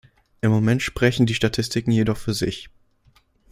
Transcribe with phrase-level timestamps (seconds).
[0.41, 2.71] Im Moment sprechen die Statistiken jedoch für sich.